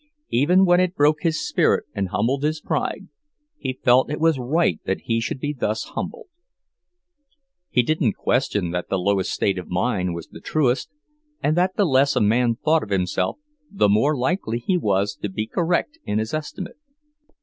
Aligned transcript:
Even 0.31 0.65
when 0.65 0.79
it 0.79 0.95
broke 0.95 1.21
his 1.21 1.47
spirit 1.47 1.85
and 1.93 2.09
humbled 2.09 2.41
his 2.41 2.59
pride, 2.59 3.07
he 3.59 3.79
felt 3.85 4.09
it 4.09 4.19
was 4.19 4.39
right 4.39 4.79
that 4.83 5.01
he 5.01 5.21
should 5.21 5.39
be 5.39 5.53
thus 5.53 5.91
humbled. 5.93 6.25
He 7.69 7.83
didn't 7.83 8.13
question 8.13 8.71
that 8.71 8.89
the 8.89 8.97
lowest 8.97 9.31
state 9.31 9.59
of 9.59 9.69
mind 9.69 10.15
was 10.15 10.29
the 10.29 10.41
truest, 10.41 10.89
and 11.43 11.55
that 11.55 11.75
the 11.75 11.85
less 11.85 12.15
a 12.15 12.19
man 12.19 12.55
thought 12.55 12.81
of 12.81 12.89
himself, 12.89 13.37
the 13.69 13.89
more 13.89 14.17
likely 14.17 14.57
he 14.57 14.75
was 14.75 15.13
to 15.21 15.29
be 15.29 15.45
correct 15.45 15.99
in 16.03 16.17
his 16.17 16.33
estimate. 16.33 16.77